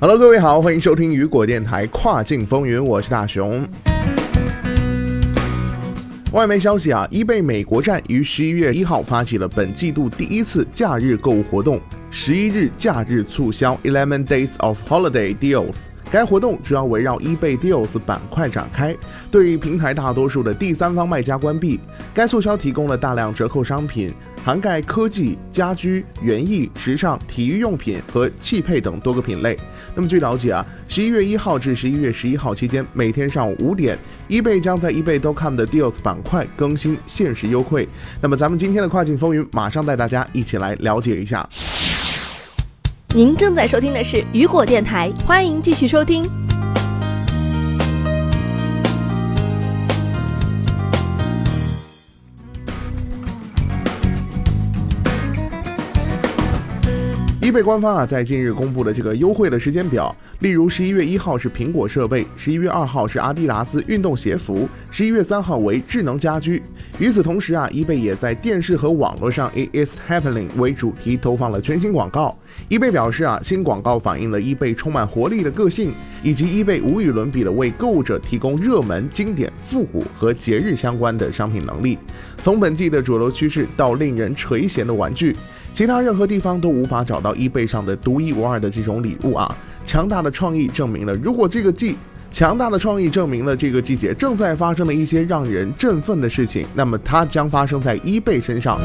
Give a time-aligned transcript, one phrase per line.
[0.00, 3.66] Hello，各位好，欢迎收听雨果电台跨境风云，我是大熊。
[6.30, 11.80] 外媒消息啊，，eBay 美国站于十一月一号发起了本季度第一次假日购物活动——
[12.10, 15.76] 十一日假日促销 （Eleven Days of Holiday Deals）。
[16.10, 18.96] 该活动主要围绕 eBay Deals 板块展开，
[19.30, 21.78] 对于平台大多数的第三方卖家关闭。
[22.14, 24.12] 该促销提供了大量折扣商品。
[24.42, 29.54] 涵盖科技、家居、园艺、时尚、体育用品和汽配等多个品类。
[29.94, 33.98] 那么据了解啊，十一月一号至十一月十一号期间，每天上午五点
[34.30, 37.86] ，eBay 将在 eBay.com 的 Deals 板块更新限时优惠。
[38.22, 41.46] 那么咱们今天的跨境风云，马上带大家一起来了解一下。
[43.18, 46.24] 您正在收听的是雨果电台，欢迎继续收听。
[57.42, 60.14] 易贝官方啊，在近日公布了这个优惠的时间表。
[60.40, 66.62] 例如，十一月一号是苹果设备，十一月二号是阿迪达斯运动鞋服，十一月三号为智能家居。
[67.00, 72.36] 与此同时啊，易贝也在电视和网络上 “It is happening” 为主题投放了全新广告。
[72.68, 81.98] 伊贝表示啊，新广告反映了伊贝充满活力的个性，以及伊贝无与伦比的为购物者提供热门、经典、复古和节日相关的商品能力。
[82.42, 85.34] 从本季的主流趋势到令人垂涎的玩具。
[85.74, 89.56] 其他任何地方都无法找到伊贝上的独一无二的这种礼物啊！
[89.84, 91.96] 强大的创意证明了，如果这个季，
[92.32, 98.80] 强大的创意证明了这个季节正在发生的一些让人振奋的事情，那么它将发生在伊贝身上。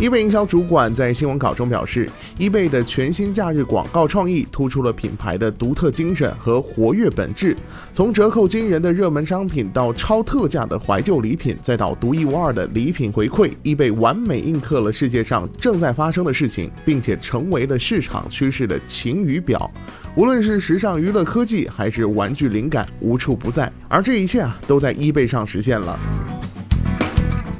[0.00, 7.56] 易贝营销主管在新闻稿中表示，易贝的全新假日广告创意突出了品牌的独特精神和活跃本质。
[7.92, 19.68] 从折扣惊人的热门商品到超特价的怀旧礼品，再到独一无二的礼品回馈，易贝完美印刻了世界上正在发生的事情，并且成为了市场趋势的晴雨表。
[20.14, 23.70] 无论是时尚娱乐科技，还是玩具灵感，无处不在。
[23.88, 25.98] 而这一切啊，都在易贝上实现了。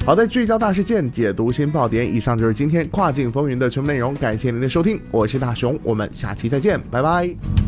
[0.09, 2.11] 好的，聚焦大事件，解读新爆点。
[2.11, 7.68] 以上就是今天跨境风云的全部内容，感谢您的收听，我是大熊，我们下期再见，拜拜。